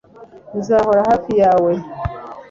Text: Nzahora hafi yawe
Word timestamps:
Nzahora 0.57 1.01
hafi 1.09 1.31
yawe 1.41 1.71